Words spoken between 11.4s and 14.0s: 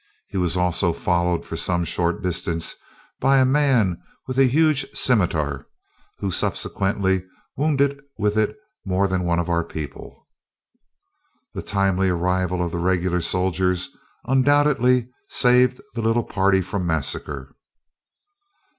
The timely arrival of the regular soldiers